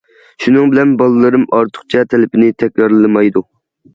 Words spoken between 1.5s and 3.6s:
ئارتۇقچە تەلىپىنى تەكرارلىمايدۇ.